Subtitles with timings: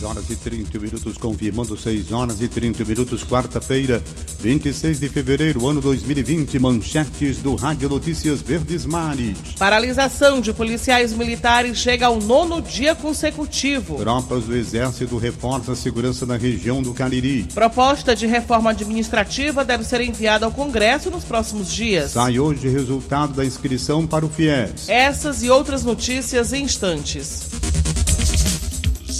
[0.00, 4.02] 6 horas e 30 minutos, confirmando 6 horas e 30 minutos, quarta-feira,
[4.40, 9.36] 26 de fevereiro, ano 2020, manchetes do Rádio Notícias Verdes Mares.
[9.58, 13.96] Paralisação de policiais militares chega ao nono dia consecutivo.
[13.96, 17.46] Tropas do Exército reforçam a segurança na região do Cariri.
[17.54, 22.12] Proposta de reforma administrativa deve ser enviada ao Congresso nos próximos dias.
[22.12, 24.88] Sai hoje resultado da inscrição para o FIES.
[24.88, 27.50] Essas e outras notícias em instantes.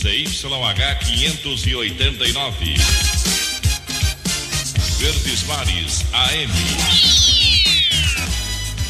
[0.00, 2.74] CYH 589.
[4.98, 6.50] Verdes Mares AM.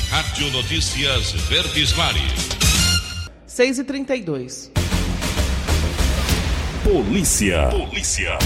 [0.09, 2.49] Rádio Notícias Verdes Mares.
[3.45, 4.71] 6 e 32
[6.85, 7.71] Polícia.
[7.71, 8.39] Polícia.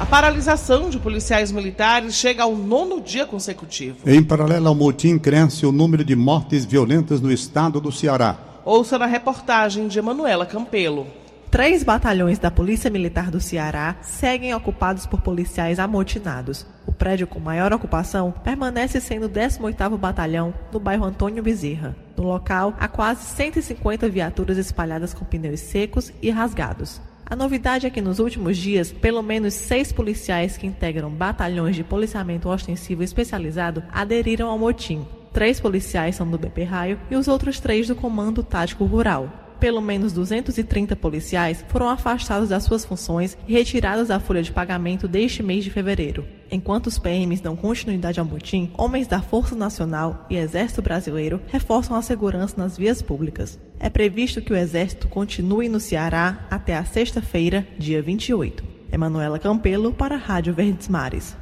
[0.00, 3.98] A paralisação de policiais militares chega ao nono dia consecutivo.
[4.04, 8.36] Em paralelo ao motim, cresce o número de mortes violentas no estado do Ceará.
[8.64, 11.06] Ouça na reportagem de Emanuela Campelo.
[11.50, 16.66] Três batalhões da Polícia Militar do Ceará seguem ocupados por policiais amotinados.
[16.84, 21.96] O prédio com maior ocupação permanece sendo o 18º Batalhão, no bairro Antônio Bezerra.
[22.16, 27.00] No local, há quase 150 viaturas espalhadas com pneus secos e rasgados.
[27.24, 31.84] A novidade é que nos últimos dias, pelo menos seis policiais que integram batalhões de
[31.84, 35.06] policiamento ostensivo especializado aderiram ao motim.
[35.32, 39.45] Três policiais são do BP Raio e os outros três do Comando Tático Rural.
[39.58, 45.08] Pelo menos 230 policiais foram afastados das suas funções e retirados da folha de pagamento
[45.08, 46.26] deste mês de fevereiro.
[46.50, 51.96] Enquanto os PMs dão continuidade ao motim, homens da Força Nacional e Exército Brasileiro reforçam
[51.96, 53.58] a segurança nas vias públicas.
[53.80, 58.62] É previsto que o Exército continue no Ceará até a sexta-feira, dia 28.
[58.92, 61.36] Emanuela Campelo para a Rádio Verdes Mares.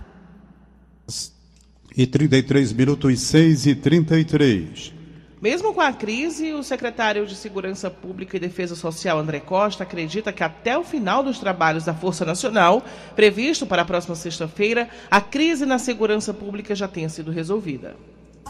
[1.96, 5.03] E 33 minutos 6 e 33.
[5.44, 10.32] Mesmo com a crise, o secretário de Segurança Pública e Defesa Social, André Costa, acredita
[10.32, 12.82] que até o final dos trabalhos da Força Nacional,
[13.14, 17.94] previsto para a próxima sexta-feira, a crise na segurança pública já tenha sido resolvida.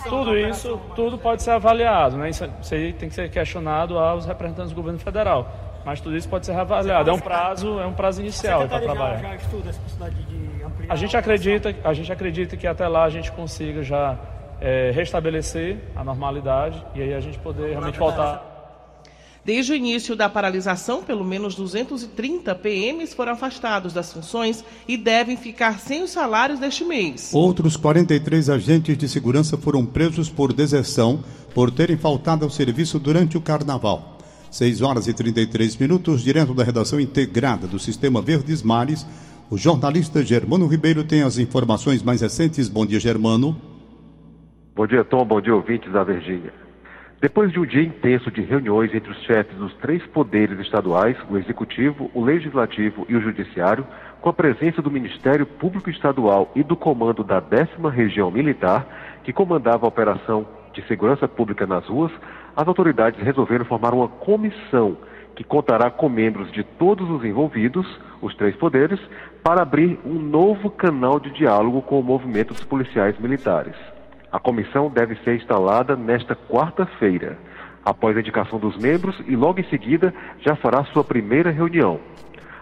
[0.08, 2.30] Tudo isso, tudo pode ser avaliado, né?
[2.30, 5.82] Isso, aí tem que ser questionado aos representantes do governo federal.
[5.84, 7.10] Mas tudo isso pode ser avaliado.
[7.10, 9.20] É um prazo, é um prazo inicial para trabalhar.
[9.20, 9.34] Já
[10.64, 14.16] ampliar A gente acredita, a gente acredita que até lá a gente consiga já
[14.60, 18.54] é, restabelecer a normalidade e aí a gente poder realmente voltar.
[19.44, 25.36] Desde o início da paralisação, pelo menos 230 PMs foram afastados das funções e devem
[25.36, 27.30] ficar sem os salários deste mês.
[27.34, 31.22] Outros 43 agentes de segurança foram presos por deserção
[31.52, 34.16] por terem faltado ao serviço durante o carnaval.
[34.50, 39.06] 6 horas e 33 minutos, direto da redação integrada do Sistema Verdes Mares,
[39.50, 42.66] o jornalista Germano Ribeiro tem as informações mais recentes.
[42.66, 43.73] Bom dia, Germano.
[44.76, 45.24] Bom dia, Tom.
[45.24, 46.52] Bom dia, ouvintes da Virgínia.
[47.20, 51.38] Depois de um dia intenso de reuniões entre os chefes dos três poderes estaduais, o
[51.38, 53.86] Executivo, o Legislativo e o Judiciário,
[54.20, 59.32] com a presença do Ministério Público Estadual e do comando da 10 Região Militar, que
[59.32, 62.10] comandava a operação de segurança pública nas ruas,
[62.56, 64.96] as autoridades resolveram formar uma comissão
[65.36, 67.86] que contará com membros de todos os envolvidos,
[68.20, 68.98] os três poderes,
[69.40, 73.93] para abrir um novo canal de diálogo com o movimento dos policiais militares.
[74.34, 77.38] A comissão deve ser instalada nesta quarta-feira,
[77.84, 82.00] após a indicação dos membros e logo em seguida já fará sua primeira reunião.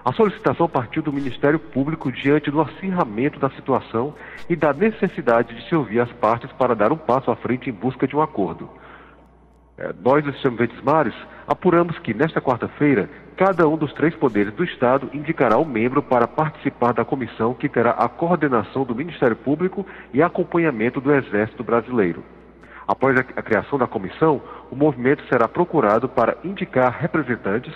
[0.05, 4.15] A solicitação partiu do Ministério Público diante do acirramento da situação
[4.51, 7.73] e da necessidade de se ouvir as partes para dar um passo à frente em
[7.73, 8.69] busca de um acordo.
[9.79, 11.15] É, nós, do Sistema Verdes Mares,
[11.47, 16.29] apuramos que nesta quarta-feira, cada um dos três poderes do Estado indicará um membro para
[16.29, 22.23] participar da comissão que terá a coordenação do Ministério Público e acompanhamento do Exército Brasileiro.
[22.87, 27.73] Após a, a criação da comissão, o movimento será procurado para indicar representantes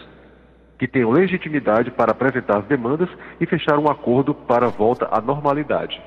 [0.79, 3.09] que tenham legitimidade para apresentar as demandas
[3.41, 5.99] e fechar um acordo para a volta à normalidade.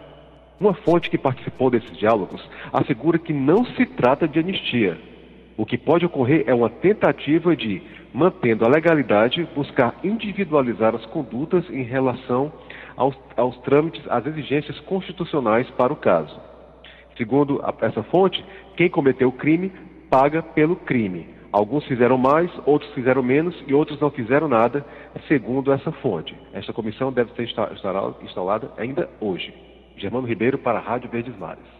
[0.59, 5.08] Uma fonte que participou desses diálogos assegura que não se trata de anistia.
[5.59, 7.81] O que pode ocorrer é uma tentativa de,
[8.13, 12.49] mantendo a legalidade, buscar individualizar as condutas em relação
[12.95, 16.39] aos, aos trâmites, às exigências constitucionais para o caso.
[17.17, 18.41] Segundo essa fonte,
[18.77, 19.69] quem cometeu o crime
[20.09, 21.27] paga pelo crime.
[21.51, 24.85] Alguns fizeram mais, outros fizeram menos e outros não fizeram nada,
[25.27, 26.33] segundo essa fonte.
[26.53, 27.43] Esta comissão deve ser
[28.23, 29.53] instalada ainda hoje.
[29.97, 31.78] Germano Ribeiro para a Rádio Verdes Mares.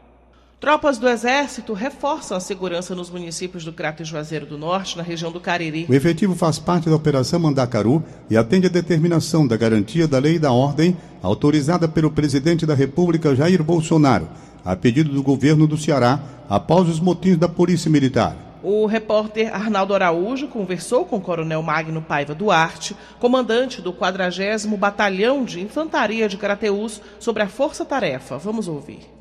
[0.59, 5.03] Tropas do Exército reforçam a segurança nos municípios do Crato e Juazeiro do Norte, na
[5.03, 5.85] região do Cariri.
[5.88, 10.35] O efetivo faz parte da Operação Mandacaru e atende à determinação da garantia da lei
[10.35, 14.27] e da ordem, autorizada pelo presidente da República, Jair Bolsonaro,
[14.65, 16.19] a pedido do governo do Ceará,
[16.50, 18.35] após os motins da Polícia Militar.
[18.61, 25.45] O repórter Arnaldo Araújo conversou com o coronel Magno Paiva Duarte, comandante do 40 Batalhão
[25.45, 28.38] de Infantaria de Carateús, sobre a força-tarefa.
[28.38, 29.19] Vamos ouvir.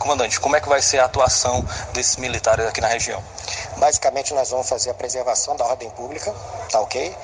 [0.00, 1.62] Comandante, como é que vai ser a atuação
[1.92, 3.22] desses militares aqui na região?
[3.76, 6.34] Basicamente, nós vamos fazer a preservação da ordem pública,
[6.70, 7.14] tá ok?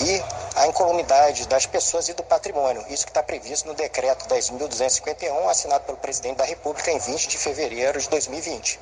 [0.00, 0.24] E
[0.56, 2.84] a incolumidade das pessoas e do patrimônio.
[2.88, 7.38] Isso que está previsto no decreto 10.251, assinado pelo presidente da República em 20 de
[7.38, 8.80] fevereiro de 2020.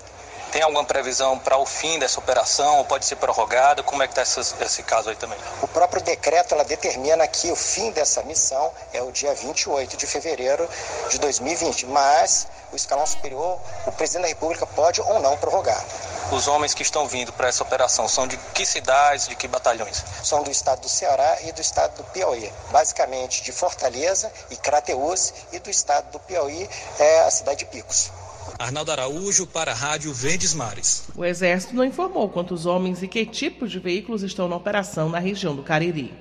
[0.52, 3.84] Tem alguma previsão para o fim dessa operação ou pode ser prorrogada?
[3.84, 5.38] Como é que está esse, esse, caso aí também?
[5.62, 10.06] O próprio decreto ela determina que o fim dessa missão é o dia 28 de
[10.08, 10.68] fevereiro
[11.08, 15.84] de 2020, mas o escalão superior, o presidente da República pode ou não prorrogar.
[16.32, 20.04] Os homens que estão vindo para essa operação são de que cidades, de que batalhões?
[20.24, 22.52] São do estado do Ceará e do estado do Piauí.
[22.70, 26.68] Basicamente de Fortaleza e Crateús e do estado do Piauí
[26.98, 28.10] é a cidade de Picos.
[28.58, 31.08] Arnaldo Araújo para a Rádio Verdes Mares.
[31.16, 35.18] O Exército não informou quantos homens e que tipo de veículos estão na operação na
[35.18, 36.12] região do Cariri.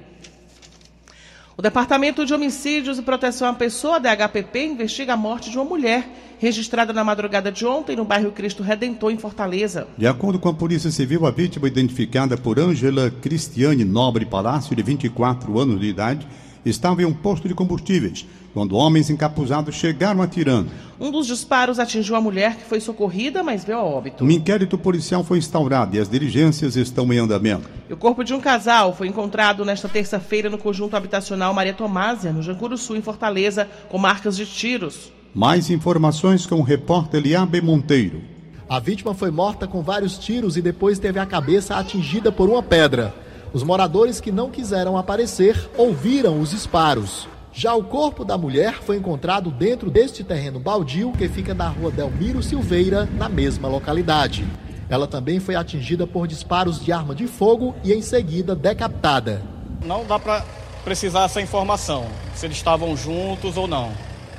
[1.58, 6.08] O Departamento de Homicídios e Proteção à Pessoa, DHPP, investiga a morte de uma mulher
[6.40, 9.86] registrada na madrugada de ontem no bairro Cristo Redentor, em Fortaleza.
[9.98, 14.82] De acordo com a Polícia Civil, a vítima, identificada por Ângela Cristiane Nobre Palácio, de
[14.82, 16.26] 24 anos de idade,
[16.66, 20.70] estava em um posto de combustíveis quando homens encapuzados chegaram atirando.
[21.00, 24.24] Um dos disparos atingiu a mulher que foi socorrida, mas veio a óbito.
[24.24, 27.70] Um inquérito policial foi instaurado e as diligências estão em andamento.
[27.90, 32.34] E o corpo de um casal foi encontrado nesta terça-feira no conjunto habitacional Maria Tomásia,
[32.34, 35.12] no Jancuru Sul, em Fortaleza, com marcas de tiros.
[35.34, 38.22] Mais informações com o repórter Eliabe Monteiro.
[38.68, 42.62] A vítima foi morta com vários tiros e depois teve a cabeça atingida por uma
[42.62, 43.14] pedra.
[43.52, 47.28] Os moradores que não quiseram aparecer ouviram os disparos.
[47.52, 51.90] Já o corpo da mulher foi encontrado dentro deste terreno baldio que fica na rua
[51.90, 54.46] Delmiro Silveira, na mesma localidade.
[54.88, 59.42] Ela também foi atingida por disparos de arma de fogo e em seguida decapitada.
[59.84, 60.46] Não dá para
[60.84, 62.06] precisar essa informação,
[62.36, 63.92] se eles estavam juntos ou não.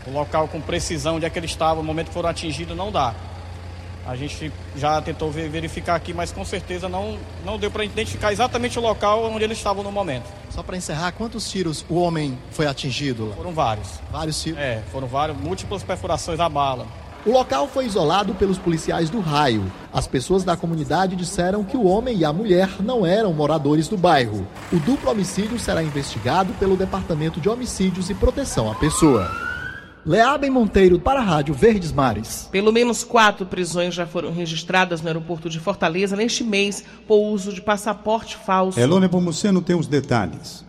[0.07, 2.93] O local com precisão onde é que eles estavam, no momento que foram atingidos, não
[2.93, 3.12] dá.
[4.06, 8.79] A gente já tentou verificar aqui, mas com certeza não, não deu para identificar exatamente
[8.79, 10.25] o local onde eles estavam no momento.
[10.50, 13.29] Só para encerrar, quantos tiros o homem foi atingido?
[13.29, 13.37] Lá?
[13.37, 13.88] Foram vários.
[14.11, 14.58] Vários tiros?
[14.58, 16.87] É, foram vários, múltiplas perfurações da bala.
[17.25, 19.71] O local foi isolado pelos policiais do raio.
[19.92, 23.97] As pessoas da comunidade disseram que o homem e a mulher não eram moradores do
[23.97, 24.47] bairro.
[24.73, 29.50] O duplo homicídio será investigado pelo Departamento de Homicídios e Proteção à Pessoa.
[30.04, 32.49] Leabem Monteiro para a Rádio Verdes Mares.
[32.50, 37.52] Pelo menos quatro prisões já foram registradas no aeroporto de Fortaleza neste mês por uso
[37.52, 38.80] de passaporte falso.
[38.80, 40.64] Elone Pomuceno tem os detalhes.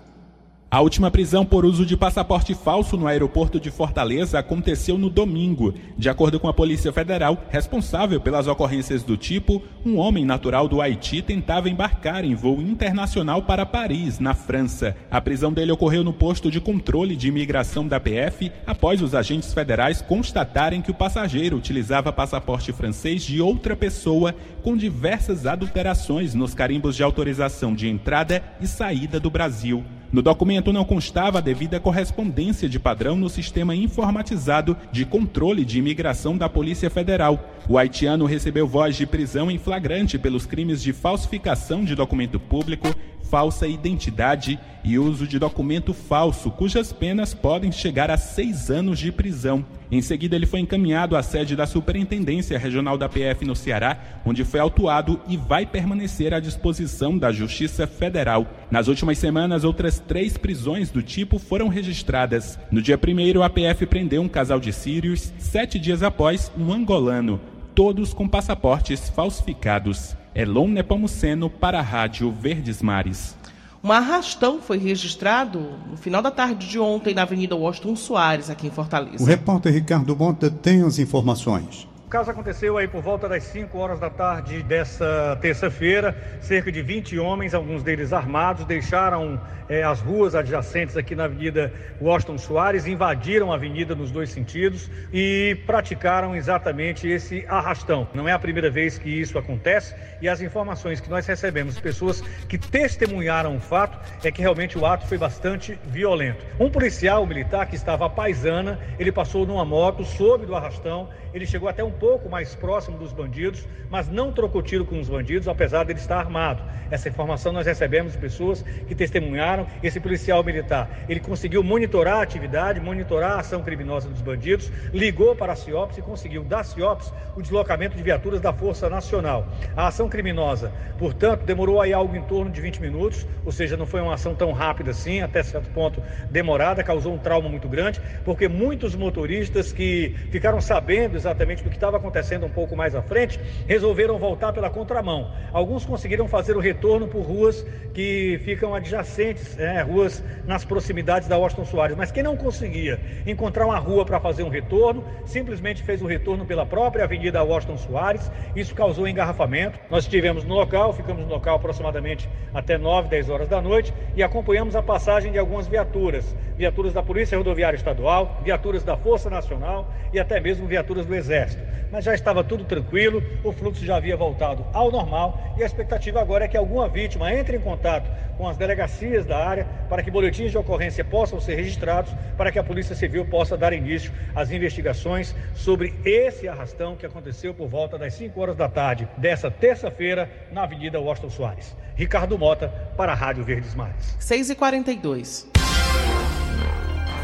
[0.71, 5.73] A última prisão por uso de passaporte falso no aeroporto de Fortaleza aconteceu no domingo.
[5.97, 10.79] De acordo com a Polícia Federal, responsável pelas ocorrências do tipo, um homem natural do
[10.79, 14.95] Haiti tentava embarcar em voo internacional para Paris, na França.
[15.11, 19.53] A prisão dele ocorreu no posto de controle de imigração da PF após os agentes
[19.53, 26.53] federais constatarem que o passageiro utilizava passaporte francês de outra pessoa com diversas adulterações nos
[26.53, 29.83] carimbos de autorização de entrada e saída do Brasil.
[30.11, 35.79] No documento não constava a devida correspondência de padrão no sistema informatizado de controle de
[35.79, 37.49] imigração da Polícia Federal.
[37.69, 42.93] O haitiano recebeu voz de prisão em flagrante pelos crimes de falsificação de documento público,
[43.31, 49.09] falsa identidade e uso de documento falso, cujas penas podem chegar a seis anos de
[49.09, 49.65] prisão.
[49.89, 54.43] Em seguida, ele foi encaminhado à sede da Superintendência Regional da PF no Ceará, onde
[54.43, 58.45] foi autuado e vai permanecer à disposição da Justiça Federal.
[58.69, 62.59] Nas últimas semanas, outras três prisões do tipo foram registradas.
[62.69, 67.39] No dia 1, a PF prendeu um casal de sírios, sete dias após, um angolano,
[67.73, 70.20] todos com passaportes falsificados.
[70.33, 73.35] Elon Nepomuceno para a Rádio Verdes Mares.
[73.83, 75.59] Um arrastão foi registrado
[75.89, 79.23] no final da tarde de ontem na Avenida Washington Soares, aqui em Fortaleza.
[79.23, 81.87] O repórter Ricardo Monta tem as informações.
[82.11, 86.13] Caso aconteceu aí por volta das 5 horas da tarde dessa terça-feira.
[86.41, 89.39] Cerca de 20 homens, alguns deles armados, deixaram
[89.69, 94.91] é, as ruas adjacentes aqui na Avenida Washington Soares, invadiram a avenida nos dois sentidos
[95.13, 98.05] e praticaram exatamente esse arrastão.
[98.13, 102.19] Não é a primeira vez que isso acontece e as informações que nós recebemos, pessoas
[102.49, 106.45] que testemunharam o fato, é que realmente o ato foi bastante violento.
[106.59, 111.45] Um policial militar que estava à paisana, ele passou numa moto, soube do arrastão, ele
[111.45, 115.47] chegou até um pouco mais próximo dos bandidos, mas não trocou tiro com os bandidos,
[115.47, 116.63] apesar de ele estar armado.
[116.89, 119.67] Essa informação nós recebemos de pessoas que testemunharam.
[119.83, 125.35] Esse policial militar, ele conseguiu monitorar a atividade, monitorar a ação criminosa dos bandidos, ligou
[125.35, 129.47] para a CIOPS e conseguiu da CIOPS o deslocamento de viaturas da Força Nacional.
[129.77, 133.85] A ação criminosa, portanto, demorou aí algo em torno de 20 minutos, ou seja, não
[133.85, 138.01] foi uma ação tão rápida assim, até certo ponto demorada, causou um trauma muito grande,
[138.25, 143.01] porque muitos motoristas que ficaram sabendo exatamente do que estava acontecendo um pouco mais à
[143.01, 145.31] frente, resolveram voltar pela contramão.
[145.51, 151.37] Alguns conseguiram fazer o retorno por ruas que ficam adjacentes, é, ruas nas proximidades da
[151.37, 151.97] Washington Soares.
[151.97, 156.45] Mas quem não conseguia encontrar uma rua para fazer um retorno, simplesmente fez o retorno
[156.45, 158.31] pela própria Avenida Washington Soares.
[158.55, 159.79] Isso causou engarrafamento.
[159.89, 164.23] Nós estivemos no local, ficamos no local aproximadamente até 9, 10 horas da noite e
[164.23, 169.91] acompanhamos a passagem de algumas viaturas, viaturas da Polícia Rodoviária Estadual, viaturas da Força Nacional
[170.13, 171.80] e até mesmo viaturas do Exército.
[171.91, 176.21] Mas já estava tudo tranquilo, o fluxo já havia voltado ao normal e a expectativa
[176.21, 180.11] agora é que alguma vítima entre em contato com as delegacias da área para que
[180.11, 184.51] boletins de ocorrência possam ser registrados, para que a Polícia Civil possa dar início às
[184.51, 190.29] investigações sobre esse arrastão que aconteceu por volta das 5 horas da tarde dessa terça-feira
[190.51, 191.75] na Avenida Washington Soares.
[191.95, 194.17] Ricardo Mota para a Rádio Verdes Mares.
[194.19, 195.45] 6h42.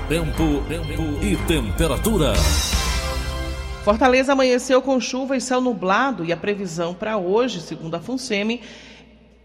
[0.07, 2.33] Tempo, tempo e temperatura.
[3.87, 8.61] Fortaleza amanheceu com chuva e céu nublado e a previsão para hoje, segundo a FUNSEMI,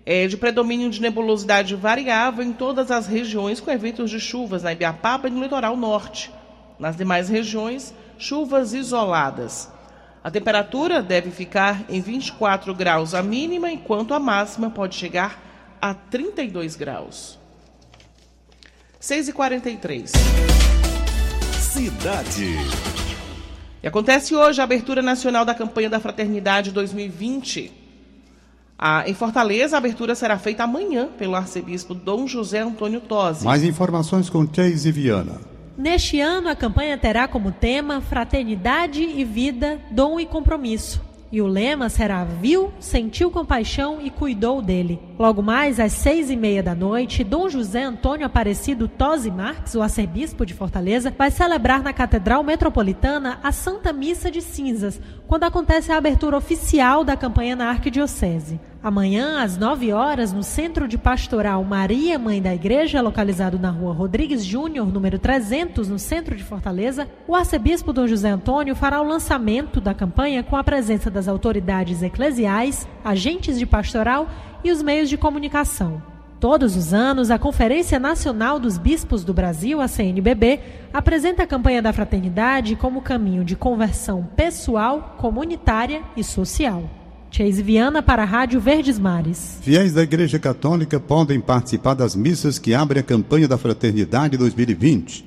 [0.04, 4.72] é de predomínio de nebulosidade variável em todas as regiões, com eventos de chuvas na
[4.72, 6.28] Ibiapaba e no litoral norte.
[6.76, 9.70] Nas demais regiões, chuvas isoladas.
[10.24, 15.40] A temperatura deve ficar em 24 graus a mínima, enquanto a máxima pode chegar
[15.80, 17.38] a 32 graus.
[19.00, 20.10] 6h43.
[21.60, 22.91] Cidade.
[23.82, 27.72] E acontece hoje a abertura nacional da campanha da Fraternidade 2020.
[28.78, 33.44] Ah, em Fortaleza, a abertura será feita amanhã pelo arcebispo Dom José Antônio Tosi.
[33.44, 35.40] Mais informações com Chase e Viana.
[35.76, 41.02] Neste ano, a campanha terá como tema Fraternidade e Vida, Dom e Compromisso.
[41.32, 45.00] E o lema será Viu, sentiu compaixão e cuidou dele.
[45.22, 49.80] Logo mais, às seis e meia da noite, Dom José Antônio Aparecido Tosi Marques, o
[49.80, 55.92] arcebispo de Fortaleza, vai celebrar na Catedral Metropolitana a Santa Missa de Cinzas, quando acontece
[55.92, 58.58] a abertura oficial da campanha na Arquidiocese.
[58.82, 63.92] Amanhã, às 9 horas, no Centro de Pastoral Maria Mãe da Igreja, localizado na rua
[63.92, 69.06] Rodrigues Júnior, número 300, no centro de Fortaleza, o arcebispo Dom José Antônio fará o
[69.06, 74.28] lançamento da campanha com a presença das autoridades eclesiais, agentes de pastoral
[74.64, 76.02] e os meios de comunicação.
[76.42, 80.58] Todos os anos, a Conferência Nacional dos Bispos do Brasil, a CNBB,
[80.92, 86.90] apresenta a campanha da fraternidade como caminho de conversão pessoal, comunitária e social.
[87.30, 89.58] Chase Viana para a Rádio Verdes Mares.
[89.62, 95.24] Fiéis da Igreja Católica podem participar das missas que abrem a campanha da Fraternidade 2020.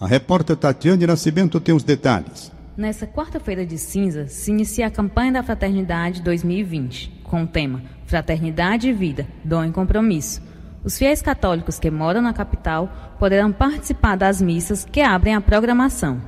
[0.00, 2.50] A repórter Tatiane Nascimento tem os detalhes.
[2.76, 8.88] Nessa quarta-feira de cinza, se inicia a campanha da Fraternidade 2020, com o tema Fraternidade
[8.88, 10.40] e Vida, Dom e Compromisso.
[10.84, 16.20] Os fiéis católicos que moram na capital poderão participar das missas que abrem a programação.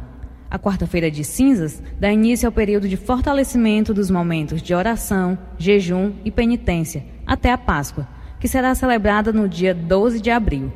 [0.50, 6.14] A quarta-feira de cinzas dá início ao período de fortalecimento dos momentos de oração, jejum
[6.24, 8.08] e penitência, até a Páscoa,
[8.40, 10.72] que será celebrada no dia 12 de abril.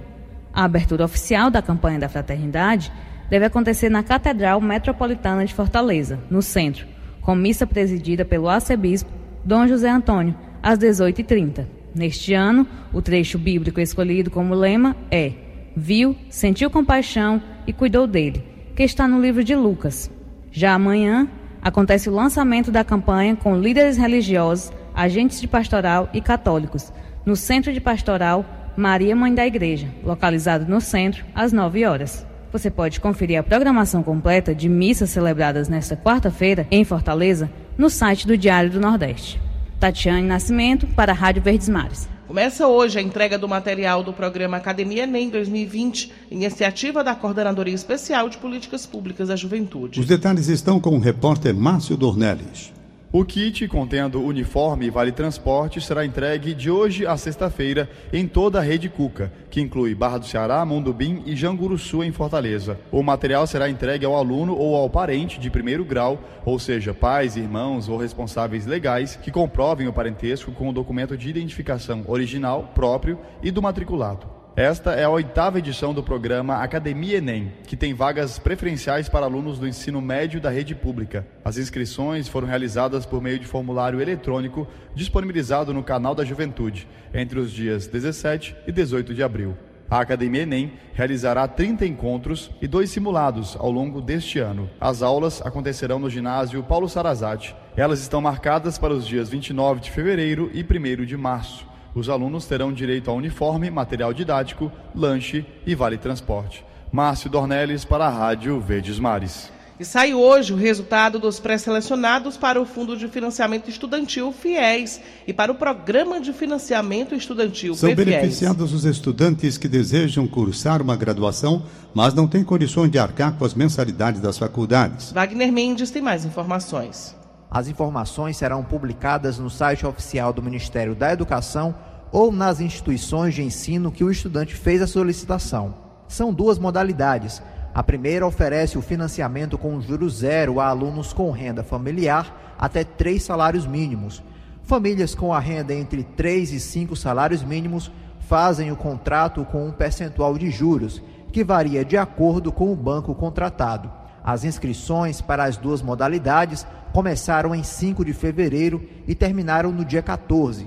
[0.53, 2.93] A abertura oficial da campanha da Fraternidade
[3.31, 6.87] deve acontecer na Catedral Metropolitana de Fortaleza, no centro,
[7.23, 11.67] com missa presidida pelo arcebispo Dom José Antônio, às 18h30.
[11.95, 15.33] Neste ano, o trecho bíblico escolhido como lema é:
[15.77, 20.11] Viu, sentiu compaixão e cuidou dele que está no livro de Lucas.
[20.51, 21.29] Já amanhã,
[21.61, 26.93] acontece o lançamento da campanha com líderes religiosos, agentes de pastoral e católicos,
[27.25, 28.45] no Centro de Pastoral
[28.77, 32.27] Maria Mãe da Igreja, localizado no centro, às 9 horas.
[32.51, 38.27] Você pode conferir a programação completa de missas celebradas nesta quarta-feira em Fortaleza no site
[38.27, 39.41] do Diário do Nordeste.
[39.81, 42.09] Tatiane Nascimento para a Rádio Verdes Mares.
[42.27, 48.29] Começa hoje a entrega do material do programa Academia Enem 2020, iniciativa da Coordenadoria Especial
[48.29, 50.01] de Políticas Públicas da Juventude.
[50.01, 52.73] Os detalhes estão com o repórter Márcio Dornelles.
[53.15, 58.59] O kit contendo uniforme e vale transporte será entregue de hoje a sexta-feira em toda
[58.59, 62.81] a rede Cuca, que inclui Barra do Ceará, Mondubim e Janguruçu em Fortaleza.
[62.91, 67.37] O material será entregue ao aluno ou ao parente de primeiro grau, ou seja, pais,
[67.37, 73.19] irmãos ou responsáveis legais que comprovem o parentesco com o documento de identificação original, próprio
[73.43, 74.42] e do matriculado.
[74.55, 79.59] Esta é a oitava edição do programa Academia Enem, que tem vagas preferenciais para alunos
[79.59, 81.27] do ensino médio da rede pública.
[81.43, 87.39] As inscrições foram realizadas por meio de formulário eletrônico disponibilizado no canal da Juventude, entre
[87.39, 89.57] os dias 17 e 18 de abril.
[89.89, 94.69] A Academia Enem realizará 30 encontros e dois simulados ao longo deste ano.
[94.79, 97.57] As aulas acontecerão no ginásio Paulo Sarazate.
[97.75, 101.72] Elas estão marcadas para os dias 29 de fevereiro e 1 de março.
[101.95, 106.65] Os alunos terão direito a uniforme, material didático, lanche e vale transporte.
[106.91, 109.51] Márcio Dornelles para a Rádio Verdes Mares.
[109.81, 115.33] E sai hoje o resultado dos pré-selecionados para o Fundo de Financiamento Estudantil FIES e
[115.33, 118.05] para o Programa de Financiamento Estudantil São PFIES.
[118.05, 123.45] beneficiados os estudantes que desejam cursar uma graduação, mas não têm condições de arcar com
[123.45, 125.11] as mensalidades das faculdades.
[125.13, 127.17] Wagner Mendes tem mais informações.
[127.55, 131.75] As informações serão publicadas no site oficial do Ministério da Educação
[132.11, 135.75] ou nas instituições de ensino que o estudante fez a solicitação.
[136.09, 137.43] São duas modalidades.
[137.75, 143.23] A primeira oferece o financiamento com juros zero a alunos com renda familiar até três
[143.23, 144.23] salários mínimos.
[144.63, 149.73] Famílias com a renda entre três e cinco salários mínimos fazem o contrato com um
[149.73, 154.01] percentual de juros, que varia de acordo com o banco contratado.
[154.25, 160.03] As inscrições para as duas modalidades começaram em 5 de fevereiro e terminaram no dia
[160.03, 160.67] 14.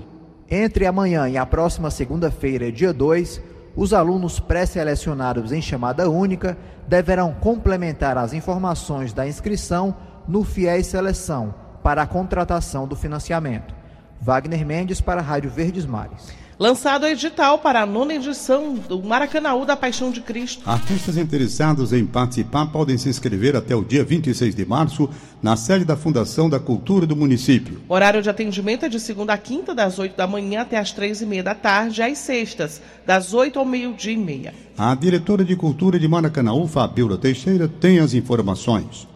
[0.50, 3.40] Entre amanhã e a próxima segunda-feira, dia 2,
[3.74, 11.54] os alunos pré-selecionados em chamada única deverão complementar as informações da inscrição no FIES Seleção
[11.82, 13.74] para a contratação do financiamento.
[14.20, 16.32] Wagner Mendes para a Rádio Verdes Mares.
[16.58, 20.62] Lançado o edital para a nona edição do Maracanaú da Paixão de Cristo.
[20.64, 25.06] Artistas interessados em participar podem se inscrever até o dia 26 de março
[25.42, 27.82] na sede da Fundação da Cultura do município.
[27.86, 31.20] Horário de atendimento é de segunda a quinta, das 8 da manhã até as três
[31.20, 34.54] e meia da tarde, às sextas, das 8 ao meio-dia e meia.
[34.78, 39.06] A diretora de Cultura de Maracanaú, Fabiola Teixeira, tem as informações.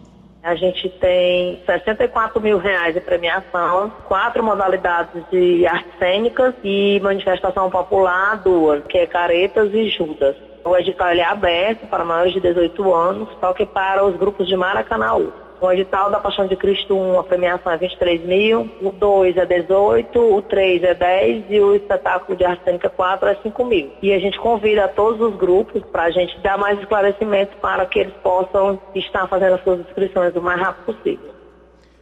[0.43, 7.69] A gente tem 64 mil reais de premiação, quatro modalidades de artes cênicas e manifestação
[7.71, 10.35] popular, duas, que é caretas e judas.
[10.65, 14.57] O edital é aberto para maiores de 18 anos, só que para os grupos de
[14.57, 15.31] Maracanaú.
[15.61, 19.45] O edital da Paixão de Cristo 1, a premiação é 23 mil, o 2 é
[19.45, 23.91] 18, o 3 é 10 e o espetáculo de arte cênica 4 é 5 mil.
[24.01, 27.99] E a gente convida todos os grupos para a gente dar mais esclarecimento para que
[27.99, 31.31] eles possam estar fazendo as suas inscrições o mais rápido possível.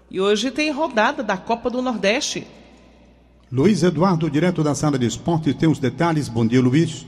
[0.09, 2.47] E hoje tem rodada da Copa do Nordeste.
[3.51, 6.29] Luiz Eduardo, direto da sala de esporte, tem os detalhes.
[6.29, 7.05] Bom dia, Luiz.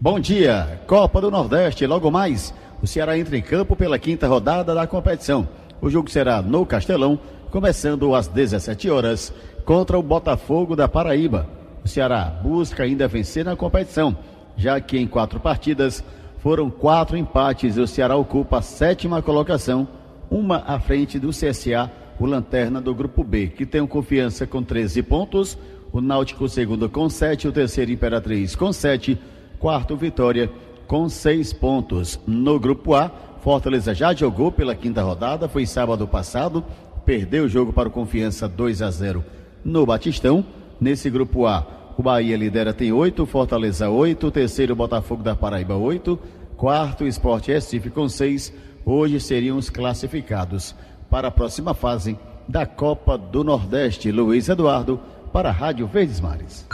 [0.00, 0.80] Bom dia.
[0.86, 2.54] Copa do Nordeste, logo mais.
[2.80, 5.48] O Ceará entra em campo pela quinta rodada da competição.
[5.80, 7.18] O jogo será no Castelão,
[7.50, 9.32] começando às 17 horas,
[9.64, 11.46] contra o Botafogo da Paraíba.
[11.84, 14.16] O Ceará busca ainda vencer na competição,
[14.56, 16.02] já que em quatro partidas
[16.38, 19.86] foram quatro empates e o Ceará ocupa a sétima colocação,
[20.30, 25.02] uma à frente do CSA, o lanterna do Grupo B, que tem confiança com 13
[25.02, 25.56] pontos,
[25.92, 29.18] o Náutico segundo com 7, o terceiro Imperatriz com 7,
[29.58, 30.50] quarto Vitória
[30.86, 32.18] com 6 pontos.
[32.26, 33.10] No Grupo A,
[33.48, 36.62] Fortaleza já jogou pela quinta rodada, foi sábado passado,
[37.06, 39.24] perdeu o jogo para o Confiança 2 a 0
[39.64, 40.44] no Batistão.
[40.78, 46.18] Nesse grupo A, o Bahia lidera tem 8, Fortaleza 8, terceiro Botafogo da Paraíba 8,
[46.58, 48.52] quarto Esporte Recife com 6.
[48.84, 50.74] Hoje seriam os classificados
[51.08, 54.12] para a próxima fase da Copa do Nordeste.
[54.12, 55.00] Luiz Eduardo
[55.32, 56.66] para a Rádio Verdes Mares.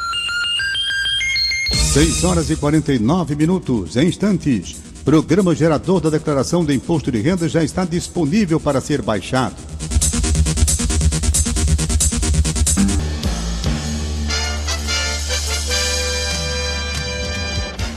[1.70, 4.83] 6 horas e 49 minutos, em instantes.
[5.04, 9.54] Programa gerador da declaração de imposto de renda já está disponível para ser baixado.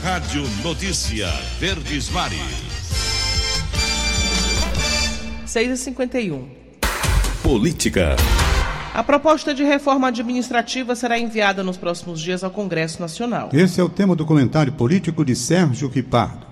[0.02, 2.38] Rádio Notícia Verdes Mares.
[5.46, 6.46] 6 e 51
[7.42, 8.16] Política.
[8.92, 13.48] A proposta de reforma administrativa será enviada nos próximos dias ao Congresso Nacional.
[13.54, 16.47] Esse é o tema do comentário político de Sérgio Ripardo.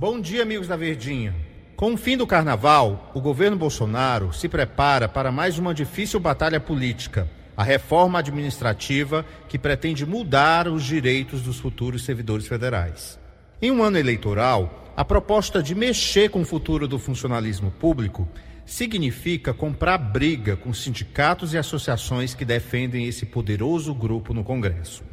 [0.00, 1.36] Bom dia, amigos da Verdinha.
[1.76, 6.58] Com o fim do carnaval, o governo Bolsonaro se prepara para mais uma difícil batalha
[6.58, 13.18] política, a reforma administrativa que pretende mudar os direitos dos futuros servidores federais.
[13.60, 18.26] Em um ano eleitoral, a proposta de mexer com o futuro do funcionalismo público
[18.64, 25.04] significa comprar briga com sindicatos e associações que defendem esse poderoso grupo no Congresso.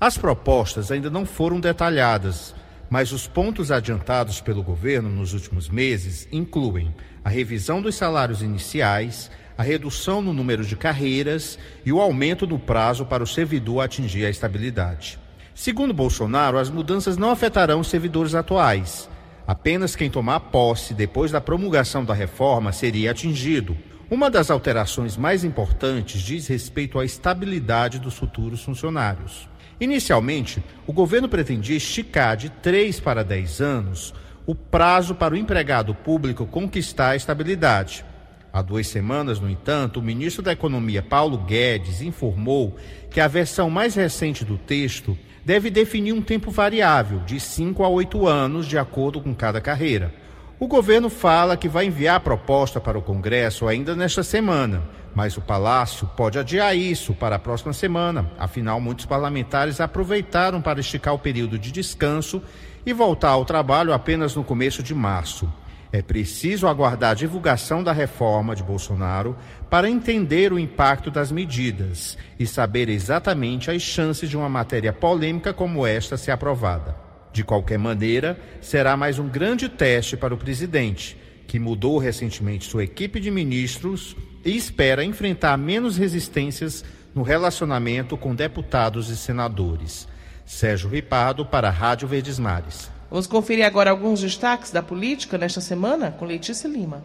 [0.00, 2.54] As propostas ainda não foram detalhadas,
[2.90, 6.92] mas os pontos adiantados pelo governo nos últimos meses incluem
[7.24, 12.58] a revisão dos salários iniciais, a redução no número de carreiras e o aumento do
[12.58, 15.20] prazo para o servidor atingir a estabilidade.
[15.54, 19.08] Segundo Bolsonaro, as mudanças não afetarão os servidores atuais.
[19.46, 23.76] Apenas quem tomar posse depois da promulgação da reforma seria atingido.
[24.10, 29.49] Uma das alterações mais importantes diz respeito à estabilidade dos futuros funcionários.
[29.80, 34.14] Inicialmente, o governo pretendia esticar de 3 para 10 anos
[34.46, 38.04] o prazo para o empregado público conquistar a estabilidade.
[38.52, 42.76] Há duas semanas, no entanto, o ministro da Economia, Paulo Guedes, informou
[43.08, 47.88] que a versão mais recente do texto deve definir um tempo variável, de 5 a
[47.88, 50.12] 8 anos, de acordo com cada carreira.
[50.58, 54.82] O governo fala que vai enviar a proposta para o Congresso ainda nesta semana,
[55.14, 58.30] mas o Palácio pode adiar isso para a próxima semana.
[58.38, 62.42] Afinal, muitos parlamentares aproveitaram para esticar o período de descanso
[62.84, 65.52] e voltar ao trabalho apenas no começo de março.
[65.92, 69.36] É preciso aguardar a divulgação da reforma de Bolsonaro
[69.68, 75.52] para entender o impacto das medidas e saber exatamente as chances de uma matéria polêmica
[75.52, 76.96] como esta ser aprovada.
[77.32, 82.84] De qualquer maneira, será mais um grande teste para o presidente, que mudou recentemente sua
[82.84, 90.08] equipe de ministros espera enfrentar menos resistências no relacionamento com deputados e senadores.
[90.46, 92.90] Sérgio Ripado para a Rádio Verdes Mares.
[93.10, 97.04] Vamos conferir agora alguns destaques da política nesta semana com Letícia Lima.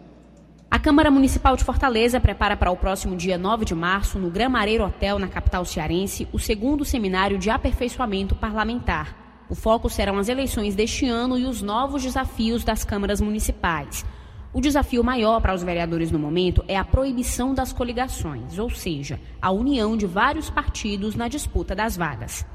[0.69, 4.83] A Câmara Municipal de Fortaleza prepara para o próximo dia 9 de março, no Gramareiro
[4.83, 9.15] Hotel, na capital cearense, o segundo seminário de aperfeiçoamento parlamentar.
[9.49, 14.03] O foco serão as eleições deste ano e os novos desafios das câmaras municipais.
[14.55, 19.19] O desafio maior para os vereadores no momento é a proibição das coligações, ou seja,
[19.41, 22.45] a união de vários partidos na disputa das vagas.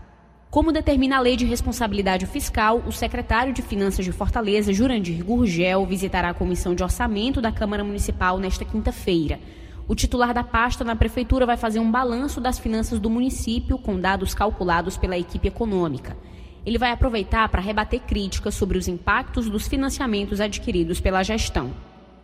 [0.50, 5.84] Como determina a Lei de Responsabilidade Fiscal, o secretário de Finanças de Fortaleza, Jurandir Gurgel,
[5.84, 9.38] visitará a Comissão de Orçamento da Câmara Municipal nesta quinta-feira.
[9.86, 14.00] O titular da pasta na Prefeitura vai fazer um balanço das finanças do município com
[14.00, 16.16] dados calculados pela equipe econômica
[16.64, 21.70] ele vai aproveitar para rebater críticas sobre os impactos dos financiamentos adquiridos pela gestão.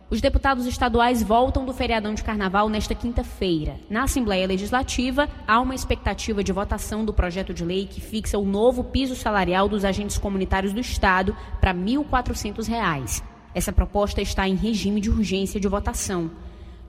[0.09, 3.77] Os deputados estaduais voltam do feriadão de carnaval nesta quinta-feira.
[3.89, 8.45] Na Assembleia Legislativa, há uma expectativa de votação do projeto de lei que fixa o
[8.45, 13.21] novo piso salarial dos agentes comunitários do Estado para R$ 1.400.
[13.53, 16.31] Essa proposta está em regime de urgência de votação.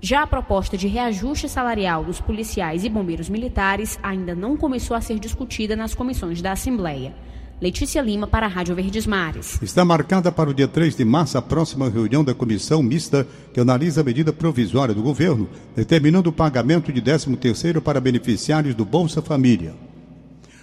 [0.01, 5.01] Já a proposta de reajuste salarial dos policiais e bombeiros militares ainda não começou a
[5.01, 7.13] ser discutida nas comissões da Assembleia.
[7.61, 9.61] Letícia Lima para a Rádio Verdes Mares.
[9.61, 13.59] Está marcada para o dia 3 de março a próxima reunião da comissão mista que
[13.59, 19.21] analisa a medida provisória do governo, determinando o pagamento de 13º para beneficiários do Bolsa
[19.21, 19.75] Família.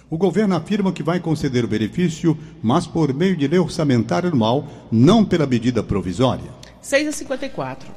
[0.08, 4.66] O governo afirma que vai conceder o benefício, mas por meio de lei orçamentária anual,
[4.90, 6.50] não pela medida provisória.
[6.80, 7.90] 6 a 54.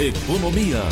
[0.00, 0.82] Economia.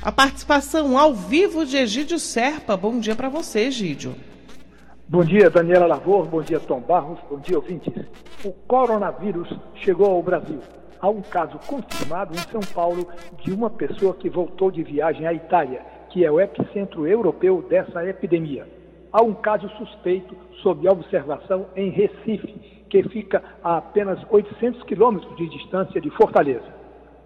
[0.00, 2.76] A participação ao vivo de Egídio Serpa.
[2.76, 4.14] Bom dia para você, Egídio.
[5.08, 6.26] Bom dia, Daniela Lavor.
[6.26, 7.20] Bom dia, Tom Barros.
[7.30, 7.94] Bom dia, ouvintes.
[8.44, 10.58] O coronavírus chegou ao Brasil.
[11.00, 13.06] Há um caso confirmado em São Paulo
[13.40, 18.04] de uma pessoa que voltou de viagem à Itália, que é o epicentro europeu dessa
[18.04, 18.66] epidemia.
[19.12, 25.48] Há um caso suspeito sob observação em Recife, que fica a apenas 800 quilômetros de
[25.48, 26.75] distância de Fortaleza.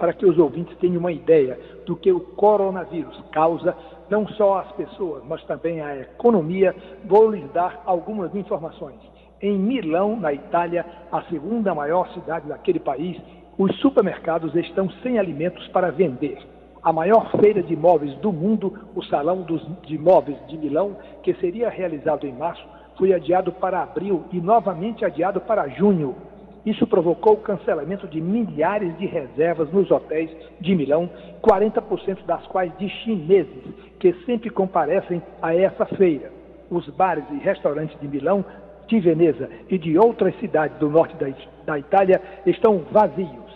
[0.01, 3.77] Para que os ouvintes tenham uma ideia do que o coronavírus causa,
[4.09, 8.99] não só às pessoas, mas também à economia, vou lhes dar algumas informações.
[9.43, 13.21] Em Milão, na Itália, a segunda maior cidade daquele país,
[13.59, 16.39] os supermercados estão sem alimentos para vender.
[16.83, 21.35] A maior feira de imóveis do mundo, o Salão dos, de Imóveis de Milão, que
[21.35, 26.17] seria realizado em março, foi adiado para abril e novamente adiado para junho.
[26.65, 31.09] Isso provocou o cancelamento de milhares de reservas nos hotéis de Milão,
[31.43, 33.65] 40% das quais de chineses,
[33.99, 36.31] que sempre comparecem a essa feira.
[36.71, 38.45] Os bares e restaurantes de Milão,
[38.87, 41.17] de Veneza e de outras cidades do norte
[41.65, 43.50] da, Itália estão vazios.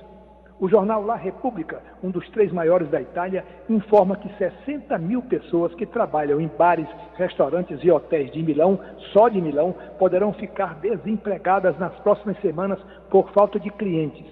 [0.60, 5.74] O jornal La Repubblica, um dos três maiores da Itália, informa que 60 mil pessoas
[5.74, 6.86] que trabalham em bares,
[7.16, 8.78] restaurantes e hotéis de Milão,
[9.12, 12.78] só de Milão, poderão ficar desempregadas nas próximas semanas
[13.10, 14.24] por falta de clientes.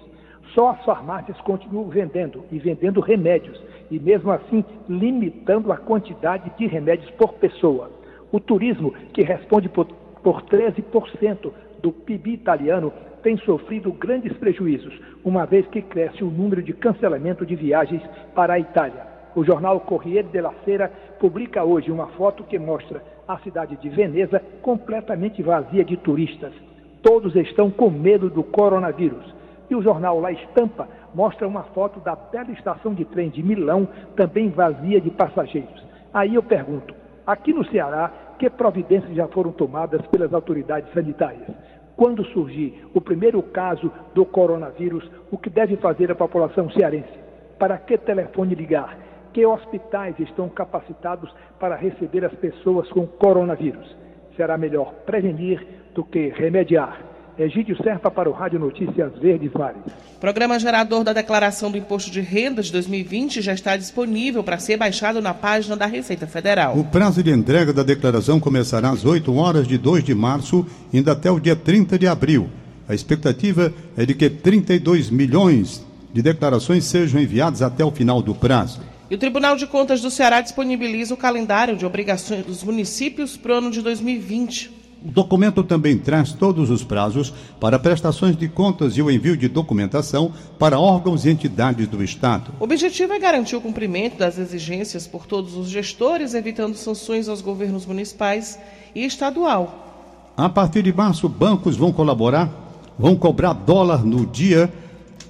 [0.53, 6.67] Só as farmácias continuam vendendo e vendendo remédios e, mesmo assim, limitando a quantidade de
[6.67, 7.91] remédios por pessoa.
[8.31, 9.87] O turismo, que responde por,
[10.23, 11.51] por 13%
[11.83, 17.45] do PIB italiano, tem sofrido grandes prejuízos, uma vez que cresce o número de cancelamento
[17.45, 18.01] de viagens
[18.33, 19.05] para a Itália.
[19.35, 24.41] O jornal Corriere della Sera publica hoje uma foto que mostra a cidade de Veneza
[24.61, 26.53] completamente vazia de turistas.
[27.01, 29.33] Todos estão com medo do coronavírus.
[29.69, 33.87] E o jornal La Estampa mostra uma foto da bela estação de trem de Milão,
[34.15, 35.83] também vazia de passageiros.
[36.13, 36.93] Aí eu pergunto:
[37.25, 41.47] aqui no Ceará, que providências já foram tomadas pelas autoridades sanitárias?
[41.95, 47.13] Quando surgir o primeiro caso do coronavírus, o que deve fazer a população cearense?
[47.59, 48.97] Para que telefone ligar?
[49.31, 53.95] Que hospitais estão capacitados para receber as pessoas com coronavírus?
[54.35, 57.12] Será melhor prevenir do que remediar.
[57.37, 59.81] Egídio Serpa para o Rádio Notícias Verdes Mares.
[60.19, 64.77] Programa gerador da declaração do Imposto de Renda de 2020 já está disponível para ser
[64.77, 66.77] baixado na página da Receita Federal.
[66.77, 71.09] O prazo de entrega da declaração começará às 8 horas de 2 de março, indo
[71.09, 72.49] até o dia 30 de abril.
[72.87, 78.35] A expectativa é de que 32 milhões de declarações sejam enviadas até o final do
[78.35, 78.79] prazo.
[79.09, 83.53] E o Tribunal de Contas do Ceará disponibiliza o calendário de obrigações dos municípios para
[83.53, 84.82] o ano de 2020.
[85.05, 89.49] O documento também traz todos os prazos para prestações de contas e o envio de
[89.49, 92.53] documentação para órgãos e entidades do Estado.
[92.57, 97.41] O objetivo é garantir o cumprimento das exigências por todos os gestores, evitando sanções aos
[97.41, 98.57] governos municipais
[98.95, 100.31] e estadual.
[100.37, 102.49] A partir de março, bancos vão colaborar,
[102.97, 104.71] vão cobrar dólar no dia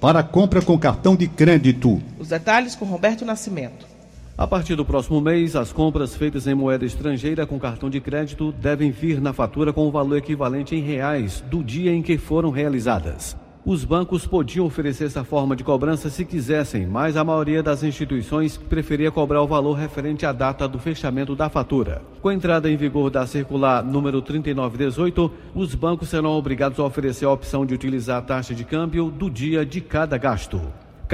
[0.00, 2.00] para compra com cartão de crédito.
[2.18, 3.93] Os detalhes com Roberto Nascimento.
[4.36, 8.50] A partir do próximo mês, as compras feitas em moeda estrangeira com cartão de crédito
[8.50, 12.50] devem vir na fatura com o valor equivalente em reais do dia em que foram
[12.50, 13.36] realizadas.
[13.64, 18.56] Os bancos podiam oferecer essa forma de cobrança se quisessem, mas a maioria das instituições
[18.56, 22.02] preferia cobrar o valor referente à data do fechamento da fatura.
[22.20, 27.24] Com a entrada em vigor da circular número 3918, os bancos serão obrigados a oferecer
[27.24, 30.60] a opção de utilizar a taxa de câmbio do dia de cada gasto.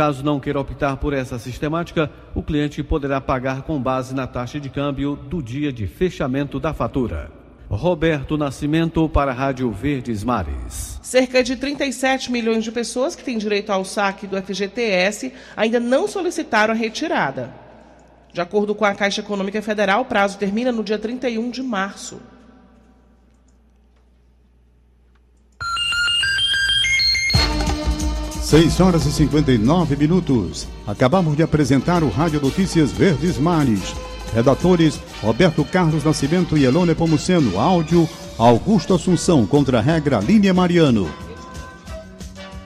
[0.00, 4.58] Caso não queira optar por essa sistemática, o cliente poderá pagar com base na taxa
[4.58, 7.30] de câmbio do dia de fechamento da fatura.
[7.68, 10.98] Roberto Nascimento para a Rádio Verdes Mares.
[11.02, 16.08] Cerca de 37 milhões de pessoas que têm direito ao saque do FGTS ainda não
[16.08, 17.52] solicitaram a retirada.
[18.32, 22.22] De acordo com a Caixa Econômica Federal, o prazo termina no dia 31 de março.
[28.50, 30.66] 6 horas e 59 minutos.
[30.84, 33.94] Acabamos de apresentar o Rádio Notícias Verdes Mares.
[34.34, 37.60] Redatores Roberto Carlos Nascimento e Elone Pomuceno.
[37.60, 41.08] Áudio Augusto Assunção contra a regra Línia Mariano.